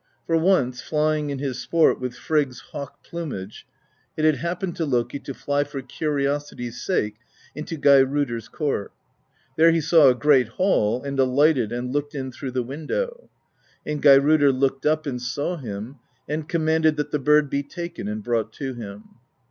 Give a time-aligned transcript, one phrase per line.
[0.25, 3.67] For once, flying in his sport with Frigg's hawk plumage,
[4.17, 7.17] it had happened to Loki to fly for curiosity's sake
[7.53, 8.93] into Geirrodr's court.
[9.57, 13.29] There he saw a great hall, and alighted and looked in through the window;
[13.85, 18.23] and Geirrodr looked up and saw him, and commanded that the bird be taken and
[18.23, 19.03] brought to him.